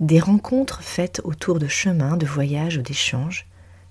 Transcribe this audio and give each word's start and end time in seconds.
Des 0.00 0.20
rencontres 0.20 0.82
faites 0.82 1.22
autour 1.24 1.58
de 1.58 1.68
chemins, 1.68 2.18
de 2.18 2.26
voyages 2.26 2.76
ou 2.76 2.82
d'échanges, 2.82 3.46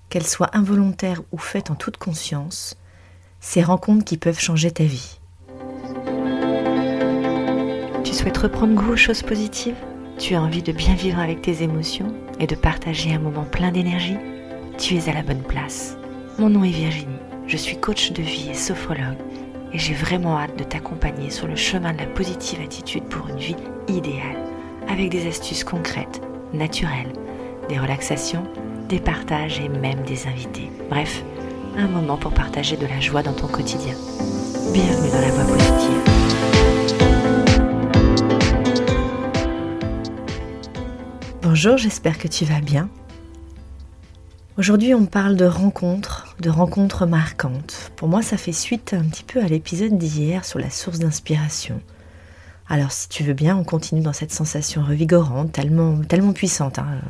qu'elles 0.08 0.26
soient 0.26 0.56
involontaires 0.56 1.22
ou 1.32 1.38
faites 1.38 1.72
en 1.72 1.74
toute 1.74 1.96
conscience, 1.96 2.76
ces 3.40 3.60
rencontres 3.60 4.04
qui 4.04 4.16
peuvent 4.16 4.38
changer 4.38 4.70
ta 4.70 4.84
vie. 4.84 5.18
Tu 8.04 8.14
souhaites 8.14 8.38
reprendre 8.38 8.74
goût 8.74 8.92
aux 8.92 8.96
choses 8.96 9.22
positives? 9.22 9.74
Tu 10.16 10.36
as 10.36 10.42
envie 10.42 10.62
de 10.62 10.70
bien 10.70 10.94
vivre 10.94 11.18
avec 11.18 11.42
tes 11.42 11.64
émotions 11.64 12.14
et 12.38 12.46
de 12.46 12.54
partager 12.54 13.12
un 13.12 13.18
moment 13.18 13.44
plein 13.44 13.72
d'énergie? 13.72 14.18
Tu 14.78 14.94
es 14.94 15.08
à 15.08 15.12
la 15.12 15.22
bonne 15.22 15.42
place. 15.42 15.96
Mon 16.38 16.48
nom 16.48 16.62
est 16.62 16.70
Virginie, 16.70 17.18
je 17.48 17.56
suis 17.56 17.80
coach 17.80 18.12
de 18.12 18.22
vie 18.22 18.50
et 18.50 18.54
sophrologue 18.54 19.18
et 19.72 19.78
j'ai 19.78 19.94
vraiment 19.94 20.38
hâte 20.38 20.56
de 20.56 20.64
t'accompagner 20.64 21.30
sur 21.30 21.48
le 21.48 21.56
chemin 21.56 21.92
de 21.92 21.98
la 21.98 22.06
positive 22.06 22.60
attitude 22.60 23.04
pour 23.04 23.26
une 23.28 23.38
vie 23.38 23.56
idéale 23.88 24.45
avec 24.88 25.10
des 25.10 25.26
astuces 25.28 25.64
concrètes, 25.64 26.20
naturelles, 26.52 27.12
des 27.68 27.78
relaxations, 27.78 28.44
des 28.88 29.00
partages 29.00 29.60
et 29.60 29.68
même 29.68 30.02
des 30.02 30.26
invités. 30.26 30.70
Bref, 30.88 31.24
un 31.76 31.88
moment 31.88 32.16
pour 32.16 32.32
partager 32.32 32.76
de 32.76 32.86
la 32.86 33.00
joie 33.00 33.22
dans 33.22 33.32
ton 33.32 33.48
quotidien. 33.48 33.94
Bienvenue 34.72 35.10
dans 35.10 35.20
la 35.20 35.30
voie 35.30 35.44
positive. 35.44 36.16
Bonjour, 41.42 41.76
j'espère 41.76 42.18
que 42.18 42.28
tu 42.28 42.44
vas 42.44 42.60
bien. 42.60 42.88
Aujourd'hui, 44.58 44.94
on 44.94 45.04
parle 45.04 45.36
de 45.36 45.44
rencontres, 45.44 46.34
de 46.40 46.48
rencontres 46.48 47.04
marquantes. 47.06 47.92
Pour 47.96 48.08
moi, 48.08 48.22
ça 48.22 48.38
fait 48.38 48.52
suite 48.52 48.94
un 48.94 49.04
petit 49.04 49.22
peu 49.22 49.40
à 49.40 49.46
l'épisode 49.46 49.98
d'hier 49.98 50.44
sur 50.46 50.58
la 50.58 50.70
source 50.70 50.98
d'inspiration. 50.98 51.80
Alors 52.68 52.92
si 52.92 53.08
tu 53.08 53.22
veux 53.22 53.32
bien, 53.32 53.56
on 53.56 53.64
continue 53.64 54.00
dans 54.00 54.12
cette 54.12 54.32
sensation 54.32 54.82
revigorante, 54.82 55.52
tellement, 55.52 56.32
puissante. 56.32 56.78
Hein. 56.78 57.00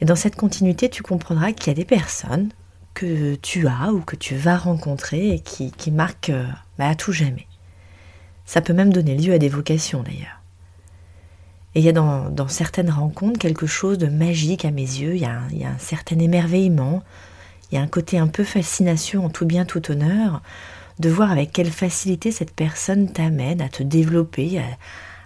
Et 0.00 0.04
dans 0.04 0.16
cette 0.16 0.36
continuité, 0.36 0.88
tu 0.88 1.02
comprendras 1.02 1.52
qu'il 1.52 1.68
y 1.68 1.70
a 1.70 1.74
des 1.74 1.84
personnes 1.84 2.50
que 2.94 3.34
tu 3.36 3.66
as 3.66 3.92
ou 3.92 4.00
que 4.00 4.16
tu 4.16 4.36
vas 4.36 4.56
rencontrer 4.56 5.30
et 5.30 5.40
qui, 5.40 5.72
qui 5.72 5.90
marquent 5.90 6.30
euh, 6.30 6.46
bah, 6.78 6.88
à 6.88 6.94
tout 6.94 7.12
jamais. 7.12 7.46
Ça 8.44 8.60
peut 8.60 8.72
même 8.72 8.92
donner 8.92 9.16
lieu 9.16 9.34
à 9.34 9.38
des 9.38 9.48
vocations 9.48 10.02
d'ailleurs. 10.02 10.40
Et 11.74 11.80
il 11.80 11.84
y 11.84 11.90
a 11.90 11.92
dans, 11.92 12.48
certaines 12.48 12.90
rencontres 12.90 13.38
quelque 13.38 13.66
chose 13.66 13.98
de 13.98 14.06
magique 14.06 14.64
à 14.64 14.70
mes 14.70 14.80
yeux, 14.80 15.14
il 15.14 15.24
a 15.26 15.42
il 15.50 15.58
y, 15.58 15.64
a 15.64 15.68
un, 15.68 15.78
certain 15.78 16.18
émerveillement, 16.18 17.02
il 17.70 17.74
y 17.74 17.78
a 17.78 17.82
un 17.82 17.86
côté 17.86 18.18
un 18.18 18.28
peu 18.28 18.44
fascination 18.44 19.26
en 19.26 19.28
tout 19.28 19.44
bien, 19.44 19.66
tout 19.66 19.90
honneur, 19.90 20.40
de 20.98 21.10
voir 21.10 21.30
avec 21.30 21.52
quelle 21.52 21.70
facilité 21.70 22.32
cette 22.32 22.54
personne 22.54 23.12
t'amène 23.12 23.60
à 23.60 23.68
te 23.68 23.82
développer, 23.82 24.60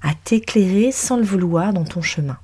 à, 0.02 0.14
t'éclairer 0.24 0.92
sans 0.92 1.16
le 1.16 1.22
vouloir 1.22 1.72
dans 1.72 1.84
ton 1.84 2.02
chemin. 2.02 2.38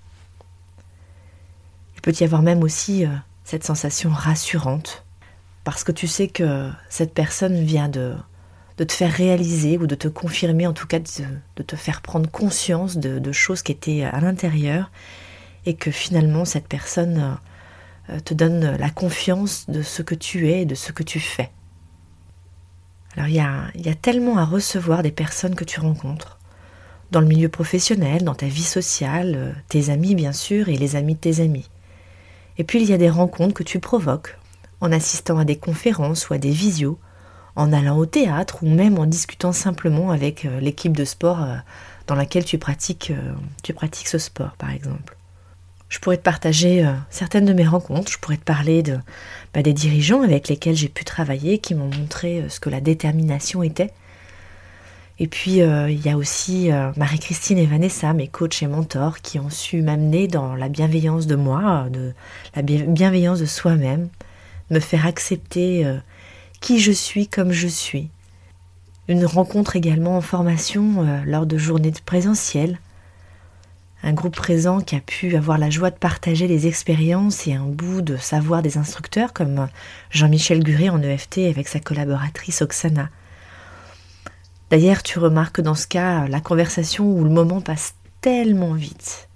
Il 1.96 2.00
peut 2.02 2.14
y 2.18 2.24
avoir 2.24 2.42
même 2.42 2.62
aussi 2.62 3.04
euh, 3.04 3.10
cette 3.44 3.64
sensation 3.64 4.10
rassurante, 4.10 5.04
parce 5.64 5.82
que 5.82 5.92
tu 5.92 6.06
sais 6.06 6.28
que 6.28 6.70
cette 6.88 7.14
personne 7.14 7.64
vient 7.64 7.88
de, 7.88 8.14
de 8.76 8.84
te 8.84 8.92
faire 8.92 9.12
réaliser 9.12 9.78
ou 9.78 9.86
de 9.86 9.94
te 9.94 10.08
confirmer, 10.08 10.66
en 10.66 10.72
tout 10.72 10.86
cas 10.86 11.00
de, 11.00 11.62
te 11.62 11.76
faire 11.76 12.02
prendre 12.02 12.30
conscience 12.30 12.96
de, 12.96 13.32
choses 13.32 13.62
qui 13.62 13.72
étaient 13.72 14.04
à 14.04 14.20
l'intérieur, 14.20 14.90
et 15.64 15.74
que 15.74 15.90
finalement 15.90 16.44
cette 16.44 16.68
personne 16.68 17.38
euh, 18.10 18.20
te 18.20 18.34
donne 18.34 18.76
la 18.76 18.90
confiance 18.90 19.68
de 19.68 19.82
ce 19.82 20.02
que 20.02 20.14
tu 20.14 20.48
es 20.48 20.62
et 20.62 20.66
de 20.66 20.76
ce 20.76 20.92
que 20.92 21.02
tu 21.02 21.18
fais. 21.18 21.50
Alors 23.16 23.28
il 23.28 23.34
y 23.34 23.40
a, 23.88 23.94
tellement 23.94 24.36
à 24.36 24.44
recevoir 24.44 25.02
des 25.02 25.10
personnes 25.10 25.54
que 25.54 25.64
tu 25.64 25.80
rencontres, 25.80 26.38
dans 27.10 27.20
le 27.20 27.26
milieu 27.26 27.48
professionnel, 27.48 28.24
dans 28.24 28.34
ta 28.34 28.46
vie 28.46 28.62
sociale, 28.62 29.34
euh, 29.36 29.52
tes 29.68 29.90
amis 29.90 30.14
bien 30.14 30.32
sûr, 30.32 30.68
et 30.68 30.76
les 30.76 30.96
amis 30.96 31.14
de 31.14 31.20
tes 31.20 31.40
amis. 31.40 31.70
Et 32.58 32.64
puis 32.64 32.82
il 32.82 32.88
y 32.88 32.92
a 32.92 32.98
des 32.98 33.08
rencontres 33.08 33.54
que 33.54 33.62
tu 33.62 33.80
provoques, 33.80 34.38
en 34.80 34.92
assistant 34.92 35.38
à 35.38 35.44
des 35.44 35.56
conférences 35.56 36.28
ou 36.28 36.34
à 36.34 36.38
des 36.38 36.50
visios, 36.50 36.98
en 37.54 37.72
allant 37.72 37.96
au 37.96 38.04
théâtre 38.04 38.58
ou 38.62 38.68
même 38.68 38.98
en 38.98 39.06
discutant 39.06 39.52
simplement 39.52 40.10
avec 40.10 40.44
euh, 40.44 40.60
l'équipe 40.60 40.94
de 40.94 41.06
sport 41.06 41.42
euh, 41.42 41.56
dans 42.06 42.16
laquelle 42.16 42.44
tu 42.44 42.58
pratiques, 42.58 43.12
tu 43.62 43.72
pratiques 43.72 44.08
ce 44.08 44.18
sport 44.18 44.56
par 44.58 44.70
exemple. 44.70 45.16
Je 45.88 46.00
pourrais 46.00 46.16
te 46.16 46.22
partager 46.22 46.84
euh, 46.84 46.92
certaines 47.10 47.44
de 47.44 47.52
mes 47.52 47.66
rencontres, 47.66 48.10
je 48.10 48.18
pourrais 48.18 48.36
te 48.36 48.44
parler 48.44 48.82
bah, 49.54 49.62
des 49.62 49.72
dirigeants 49.72 50.22
avec 50.22 50.48
lesquels 50.48 50.74
j'ai 50.74 50.88
pu 50.88 51.04
travailler, 51.04 51.58
qui 51.58 51.74
m'ont 51.74 51.90
montré 51.90 52.40
euh, 52.40 52.48
ce 52.48 52.58
que 52.58 52.70
la 52.70 52.80
détermination 52.80 53.62
était. 53.62 53.92
Et 55.18 55.28
puis 55.28 55.62
euh, 55.62 55.88
il 55.88 56.04
y 56.04 56.10
a 56.10 56.16
aussi 56.18 56.68
Marie-Christine 56.96 57.56
et 57.56 57.64
Vanessa, 57.64 58.12
mes 58.12 58.28
coachs 58.28 58.62
et 58.62 58.66
mentors, 58.66 59.22
qui 59.22 59.38
ont 59.38 59.48
su 59.48 59.80
m'amener 59.80 60.28
dans 60.28 60.54
la 60.54 60.68
bienveillance 60.68 61.26
de 61.26 61.36
moi, 61.36 61.86
de 61.90 62.12
la 62.54 62.60
bienveillance 62.60 63.40
de 63.40 63.46
soi-même, 63.46 64.10
me 64.70 64.78
faire 64.78 65.06
accepter 65.06 65.90
qui 66.60 66.80
je 66.80 66.92
suis 66.92 67.28
comme 67.28 67.52
je 67.52 67.66
suis. 67.66 68.10
Une 69.08 69.24
rencontre 69.24 69.76
également 69.76 70.18
en 70.18 70.20
formation 70.20 71.22
lors 71.24 71.46
de 71.46 71.56
journées 71.56 71.92
de 71.92 72.00
présentiel 72.04 72.78
un 74.06 74.12
groupe 74.12 74.36
présent 74.36 74.80
qui 74.80 74.94
a 74.94 75.00
pu 75.00 75.34
avoir 75.34 75.58
la 75.58 75.68
joie 75.68 75.90
de 75.90 75.96
partager 75.96 76.46
les 76.46 76.68
expériences 76.68 77.48
et 77.48 77.54
un 77.54 77.64
bout 77.64 78.02
de 78.02 78.16
savoir 78.16 78.62
des 78.62 78.78
instructeurs 78.78 79.32
comme 79.32 79.66
Jean-Michel 80.10 80.62
Guré 80.62 80.88
en 80.90 81.02
EFT 81.02 81.38
avec 81.38 81.66
sa 81.66 81.80
collaboratrice 81.80 82.62
Oksana. 82.62 83.08
D'ailleurs, 84.70 85.02
tu 85.02 85.18
remarques 85.18 85.60
dans 85.60 85.74
ce 85.74 85.88
cas 85.88 86.28
la 86.28 86.40
conversation 86.40 87.10
où 87.10 87.24
le 87.24 87.30
moment 87.30 87.60
passe 87.60 87.94
tellement 88.20 88.74
vite. 88.74 89.28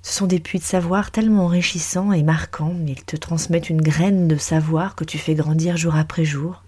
Ce 0.00 0.14
sont 0.14 0.26
des 0.26 0.40
puits 0.40 0.58
de 0.58 0.64
savoir 0.64 1.10
tellement 1.10 1.44
enrichissants 1.44 2.12
et 2.12 2.22
marquants, 2.22 2.76
ils 2.86 3.04
te 3.04 3.16
transmettent 3.16 3.68
une 3.68 3.82
graine 3.82 4.26
de 4.26 4.38
savoir 4.38 4.94
que 4.94 5.04
tu 5.04 5.18
fais 5.18 5.34
grandir 5.34 5.76
jour 5.76 5.96
après 5.96 6.24
jour. 6.24 6.62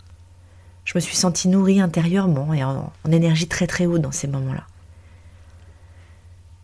Je 0.84 0.92
me 0.94 1.00
suis 1.00 1.16
sentie 1.16 1.48
nourrie 1.48 1.80
intérieurement 1.80 2.52
et 2.52 2.62
en, 2.64 2.92
en 3.02 3.12
énergie 3.12 3.48
très 3.48 3.66
très 3.66 3.86
haute 3.86 4.02
dans 4.02 4.12
ces 4.12 4.28
moments-là. 4.28 4.66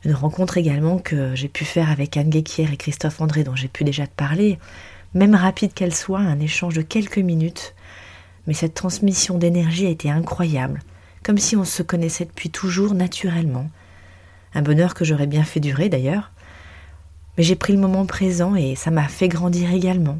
Une 0.04 0.14
rencontre 0.14 0.58
également 0.58 0.98
que 0.98 1.34
j'ai 1.34 1.48
pu 1.48 1.64
faire 1.64 1.90
avec 1.90 2.16
Anne 2.16 2.28
Guéquière 2.28 2.72
et 2.72 2.76
Christophe 2.76 3.22
André, 3.22 3.42
dont 3.42 3.56
j'ai 3.56 3.68
pu 3.68 3.84
déjà 3.84 4.06
te 4.06 4.14
parler, 4.14 4.58
même 5.14 5.34
rapide 5.34 5.72
qu'elle 5.72 5.94
soit, 5.94 6.18
un 6.18 6.40
échange 6.40 6.74
de 6.74 6.82
quelques 6.82 7.18
minutes. 7.18 7.74
Mais 8.46 8.52
cette 8.52 8.74
transmission 8.74 9.38
d'énergie 9.38 9.86
a 9.86 9.90
été 9.90 10.10
incroyable, 10.10 10.82
comme 11.22 11.38
si 11.38 11.56
on 11.56 11.64
se 11.64 11.82
connaissait 11.82 12.26
depuis 12.26 12.50
toujours 12.50 12.92
naturellement. 12.94 13.70
Un 14.54 14.60
bonheur 14.60 14.92
que 14.92 15.06
j'aurais 15.06 15.26
bien 15.26 15.42
fait 15.42 15.60
durer 15.60 15.88
d'ailleurs. 15.88 16.32
Mais 17.38 17.44
j'ai 17.44 17.56
pris 17.56 17.72
le 17.72 17.80
moment 17.80 18.04
présent 18.04 18.54
et 18.54 18.74
ça 18.76 18.90
m'a 18.90 19.08
fait 19.08 19.28
grandir 19.28 19.72
également. 19.72 20.18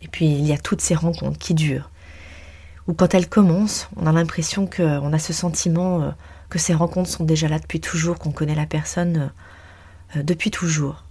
Et 0.00 0.08
puis 0.08 0.26
il 0.26 0.46
y 0.46 0.52
a 0.52 0.58
toutes 0.58 0.80
ces 0.80 0.94
rencontres 0.94 1.38
qui 1.38 1.52
durent, 1.52 1.90
où 2.86 2.94
quand 2.94 3.14
elles 3.14 3.28
commencent, 3.28 3.90
on 3.96 4.06
a 4.06 4.12
l'impression 4.12 4.66
qu'on 4.66 5.12
a 5.12 5.18
ce 5.18 5.34
sentiment 5.34 6.02
euh, 6.02 6.10
que 6.50 6.58
ces 6.58 6.74
rencontres 6.74 7.08
sont 7.08 7.24
déjà 7.24 7.48
là 7.48 7.58
depuis 7.58 7.80
toujours, 7.80 8.18
qu'on 8.18 8.32
connaît 8.32 8.54
la 8.54 8.66
personne 8.66 9.30
euh, 10.16 10.22
depuis 10.22 10.50
toujours. 10.50 11.04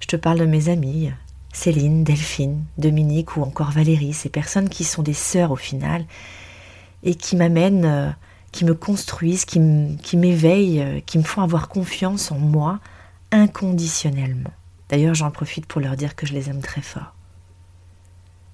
Je 0.00 0.06
te 0.06 0.16
parle 0.16 0.38
de 0.38 0.46
mes 0.46 0.70
amis, 0.70 1.12
Céline, 1.52 2.02
Delphine, 2.02 2.64
Dominique 2.78 3.36
ou 3.36 3.42
encore 3.42 3.70
Valérie, 3.70 4.14
ces 4.14 4.30
personnes 4.30 4.68
qui 4.68 4.82
sont 4.82 5.02
des 5.02 5.12
sœurs 5.12 5.52
au 5.52 5.56
final 5.56 6.06
et 7.02 7.14
qui 7.14 7.36
m'amènent, 7.36 7.84
euh, 7.84 8.10
qui 8.50 8.64
me 8.64 8.74
construisent, 8.74 9.44
qui 9.44 9.60
m'éveillent, 9.60 10.80
euh, 10.80 11.00
qui 11.04 11.18
me 11.18 11.22
font 11.22 11.42
avoir 11.42 11.68
confiance 11.68 12.32
en 12.32 12.38
moi 12.38 12.80
inconditionnellement. 13.30 14.52
D'ailleurs, 14.88 15.14
j'en 15.14 15.30
profite 15.30 15.66
pour 15.66 15.80
leur 15.80 15.96
dire 15.96 16.16
que 16.16 16.26
je 16.26 16.32
les 16.32 16.48
aime 16.48 16.62
très 16.62 16.80
fort. 16.80 17.14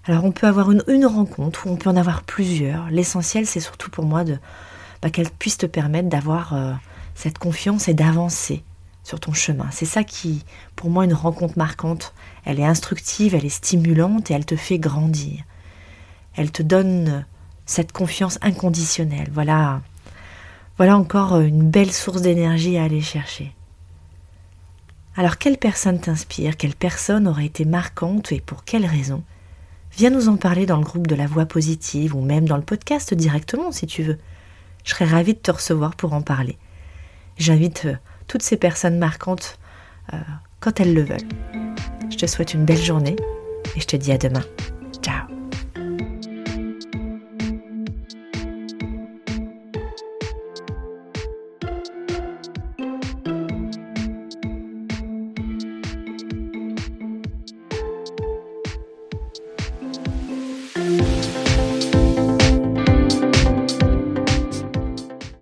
Alors 0.05 0.25
on 0.25 0.33
peut 0.33 0.47
avoir 0.47 0.71
une, 0.71 0.85
une 0.87 1.07
rencontre 1.07 1.67
ou 1.67 1.71
on 1.71 1.77
peut 1.77 1.91
en 1.91 1.97
avoir 1.97 2.23
plusieurs. 2.23 2.91
L'essentiel, 2.91 3.47
c'est 3.47 3.61
surtout 3.61 3.91
pour 3.91 4.05
moi 4.05 4.23
de, 4.23 4.39
bah, 5.07 5.11
qu'elle 5.11 5.31
puisse 5.31 5.57
te 5.57 5.67
permettre 5.67 6.09
d'avoir 6.09 6.53
euh, 6.53 6.73
cette 7.15 7.39
confiance 7.39 7.87
et 7.87 7.95
d'avancer 7.95 8.65
sur 9.05 9.21
ton 9.21 9.33
chemin. 9.33 9.69
C'est 9.71 9.85
ça 9.85 10.03
qui, 10.03 10.45
pour 10.75 10.91
moi, 10.91 11.05
une 11.05 11.15
rencontre 11.15 11.57
marquante. 11.57 12.13
Elle 12.45 12.59
est 12.59 12.65
instructive, 12.65 13.33
elle 13.33 13.45
est 13.45 13.49
stimulante 13.51 14.33
et 14.33 14.35
elle 14.35 14.45
te 14.45 14.57
fait 14.57 14.81
grandir. 14.81 15.45
Elle 16.35 16.51
te 16.51 16.65
donne 16.65 17.25
cette 17.67 17.93
confiance 17.93 18.41
inconditionnelle. 18.43 19.29
Voilà, 19.33 19.81
voilà 20.77 20.99
encore 20.99 21.39
une 21.39 21.71
belle 21.71 21.93
source 21.93 22.23
d'énergie 22.23 22.77
à 22.77 22.83
aller 22.83 23.01
chercher. 23.01 23.55
Alors, 25.15 25.39
quelle 25.39 25.57
personne 25.57 26.01
t'inspire? 26.01 26.57
Quelle 26.57 26.75
personne 26.75 27.29
aurait 27.29 27.47
été 27.47 27.65
marquante 27.65 28.33
et 28.33 28.41
pour 28.41 28.65
quelle 28.65 28.87
raison? 28.87 29.23
Viens 29.93 30.11
nous 30.11 30.29
en 30.29 30.37
parler 30.37 30.67
dans 30.67 30.79
le 30.79 30.85
groupe 30.85 31.07
de 31.07 31.15
la 31.15 31.29
voix 31.29 31.47
positive 31.47 32.17
ou 32.17 32.23
même 32.23 32.49
dans 32.49 32.57
le 32.57 32.65
podcast 32.65 33.15
directement 33.15 33.71
si 33.71 33.87
tu 33.87 34.03
veux. 34.03 34.19
Je 34.87 34.93
serais 34.93 35.05
ravie 35.05 35.35
de 35.35 35.39
te 35.39 35.51
recevoir 35.51 35.97
pour 35.97 36.13
en 36.13 36.23
parler. 36.23 36.57
J'invite 37.37 37.87
euh, 37.87 37.97
toutes 38.29 38.43
ces 38.43 38.57
personnes 38.57 38.99
marquantes 38.99 39.59
euh, 40.15 40.19
quand 40.61 40.81
elles 40.81 40.95
le 40.95 41.03
veulent. 41.03 41.29
Je 42.09 42.17
te 42.17 42.27
souhaite 42.27 42.55
une 42.55 42.65
belle 42.65 42.81
journée 42.81 43.17
et 43.75 43.81
je 43.81 43.87
te 43.87 43.97
dis 43.97 44.13
à 44.13 44.19
demain. 44.19 44.45